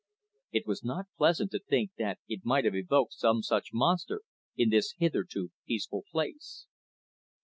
[0.51, 4.23] It was not pleasant to think that it might have evoked some such monster
[4.57, 6.65] in this hitherto peaceful place.